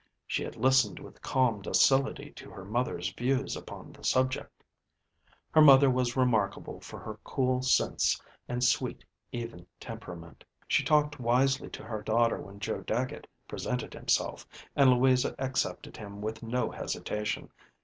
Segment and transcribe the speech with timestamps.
[0.25, 4.63] She had listened with calm docility to her mother's views upon the subject.
[5.51, 10.43] Her mother was remarkable for her cool sense and sweet, even temperament.
[10.67, 16.19] She talked wisely to her daughter when Joe Dagget presented himself, and Louisa accepted him
[16.19, 17.51] with no hesitation.